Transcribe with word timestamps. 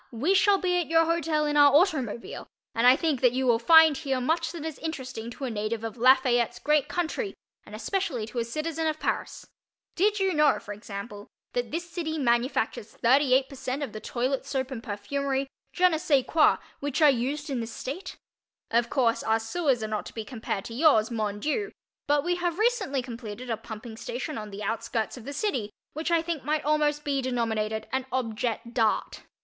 _we 0.11 0.33
shall 0.33 0.57
be 0.57 0.79
at 0.79 0.87
your 0.87 1.05
hotel 1.05 1.45
in 1.45 1.55
our 1.55 1.71
automobile 1.75 2.47
and 2.73 2.87
I 2.87 2.95
think 2.95 3.21
that 3.21 3.33
you 3.33 3.45
will 3.45 3.59
find 3.59 3.95
here 3.95 4.19
much 4.19 4.51
that 4.51 4.65
is 4.65 4.79
interesting 4.79 5.29
to 5.29 5.43
a 5.43 5.51
native 5.51 5.83
of 5.83 5.95
Lafayette's 5.95 6.57
great 6.57 6.87
country 6.89 7.35
and 7.67 7.75
especially 7.75 8.25
to 8.25 8.39
a 8.39 8.43
citizen 8.43 8.87
of 8.87 8.99
Paris. 8.99 9.45
Did 9.95 10.19
you 10.19 10.33
know, 10.33 10.57
for 10.57 10.73
example, 10.73 11.27
that 11.53 11.69
this 11.69 11.87
city 11.87 12.17
manufactures 12.17 12.97
38% 13.03 13.83
of 13.83 13.93
the 13.93 13.99
toilet 13.99 14.43
soap 14.43 14.71
and 14.71 14.81
perfumery 14.81 15.45
je 15.71 15.87
ne 15.87 15.99
sais 15.99 16.25
quoi 16.27 16.57
which 16.79 16.99
are 16.99 17.11
used 17.11 17.51
in 17.51 17.59
this 17.59 17.71
state? 17.71 18.17
Of 18.71 18.89
course, 18.89 19.21
our 19.21 19.39
sewers 19.39 19.83
are 19.83 19.87
not 19.87 20.07
to 20.07 20.15
be 20.15 20.25
compared 20.25 20.65
to 20.65 20.73
yours, 20.73 21.11
mon 21.11 21.39
Dieu, 21.39 21.71
but 22.07 22.23
we 22.23 22.37
have 22.37 22.57
recently 22.57 23.03
completed 23.03 23.51
a 23.51 23.55
pumping 23.55 23.95
station 23.97 24.35
on 24.39 24.49
the 24.49 24.63
outskirts 24.63 25.15
of 25.15 25.25
the 25.25 25.31
city 25.33 25.69
which 25.93 26.09
I 26.09 26.23
think 26.23 26.43
might 26.43 26.65
almost 26.65 27.03
be 27.03 27.21
denominated 27.21 27.85
an 27.91 28.07
objet 28.11 28.73
d'art. 28.73 29.21